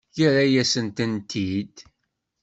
[0.17, 1.75] Yerra-yasen-tent-id.